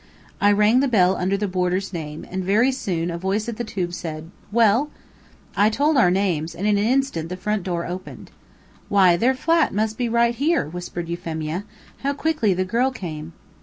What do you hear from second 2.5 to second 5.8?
soon a voice at the tube said: "Well?" Then I